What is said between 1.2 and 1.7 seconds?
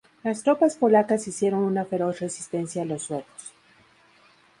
hicieron